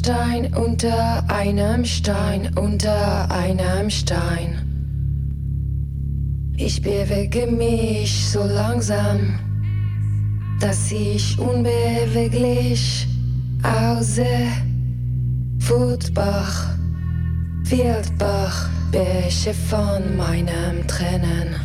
Stein 0.00 0.54
unter 0.54 1.22
einem 1.28 1.84
Stein, 1.84 2.50
unter 2.56 3.30
einem 3.30 3.90
Stein. 3.90 4.56
Ich 6.56 6.80
bewege 6.80 7.46
mich 7.46 8.30
so 8.30 8.42
langsam, 8.42 9.38
dass 10.58 10.90
ich 10.90 11.38
unbeweglich 11.38 13.06
aussehe. 13.62 14.50
Footbach, 15.58 16.70
Wildbach, 17.64 18.70
Bäche 18.90 19.52
von 19.52 20.16
meinem 20.16 20.86
Tränen. 20.86 21.56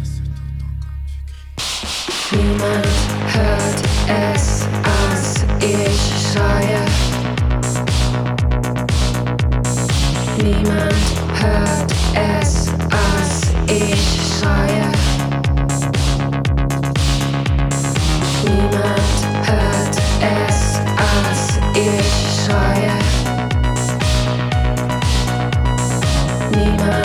Niemand 2.34 2.86
hört 3.28 4.36
es, 4.36 4.68
als 4.84 5.46
ich 5.62 6.34
schreie. 6.34 7.15
Niemand 10.46 10.94
hört 11.42 11.92
es, 12.14 12.68
als 12.92 13.52
ich 13.66 14.00
schreie. 14.38 14.92
Niemand 18.44 19.18
hört 19.42 19.98
es, 20.22 20.80
als 21.02 21.60
ich 21.74 22.46
schreie. 22.46 22.94
Niemand 26.52 27.05